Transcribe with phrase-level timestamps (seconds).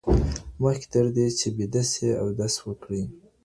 [0.61, 3.03] مخکي تر دې چي بيده سئ، اودس وکړئ.